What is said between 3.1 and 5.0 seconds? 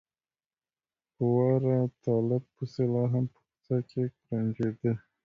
هم په کوڅه کې کوړنجېده.